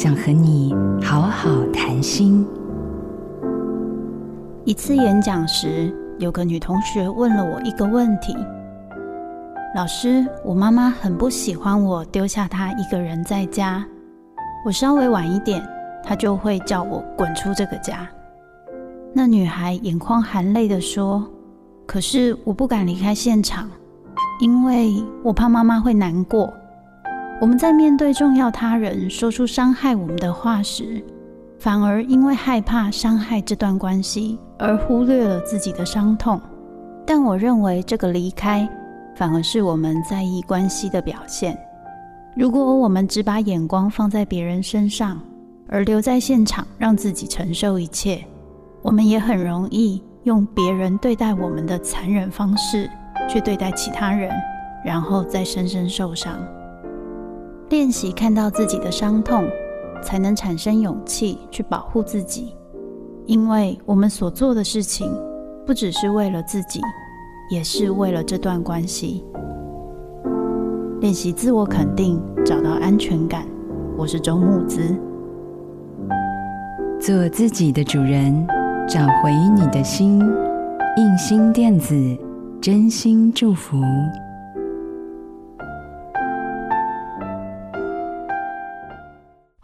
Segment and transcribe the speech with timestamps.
[0.00, 2.46] 想和你好好谈心。
[4.64, 8.32] 一次演讲时，有个女同学问了我一个问题
[9.74, 13.84] ：“老师，我妈妈很不喜欢我丢下她一个人在家，
[14.64, 15.68] 我稍微晚一点，
[16.04, 18.08] 她就会叫我滚出这个家。”
[19.12, 21.28] 那女孩眼眶含泪的说
[21.86, 23.68] ：“可是我不敢离开现场，
[24.40, 26.48] 因为我怕妈妈会难过。”
[27.40, 31.00] 我们在面对重要他人说出伤害我们的话时，
[31.60, 36.40] 反而因为害怕伤害这段关系而忽略了自己的伤痛。
[37.06, 38.68] 但我认为这个离开，
[39.14, 41.56] 反而是我们在意关系的表现。
[42.36, 45.20] 如果我们只把眼光放在别人身上，
[45.68, 48.20] 而留在现场让自己承受一切，
[48.82, 52.90] 我们也很容易用别人对待我们的残忍方式
[53.28, 54.28] 去对待其他人，
[54.84, 56.36] 然后再深深受伤。
[57.70, 59.44] 练习看到自己的伤痛，
[60.02, 62.54] 才能产生勇气去保护自己。
[63.26, 65.12] 因为我们所做的事情，
[65.66, 66.80] 不只是为了自己，
[67.50, 69.22] 也是为了这段关系。
[71.02, 73.46] 练习自我肯定，找到安全感。
[73.98, 74.80] 我是周木子，
[76.98, 78.46] 做自己的主人，
[78.88, 80.20] 找回你的心。
[80.96, 81.94] 印心电子，
[82.62, 83.76] 真心祝福。